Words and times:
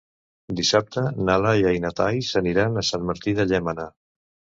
Dissabte 0.59 1.03
na 1.27 1.35
Laia 1.45 1.73
i 1.79 1.81
na 1.83 1.91
Thaís 1.99 2.31
aniran 2.41 2.81
a 2.81 2.85
Sant 2.89 3.05
Martí 3.11 3.35
de 3.41 3.47
Llémena. 3.51 3.87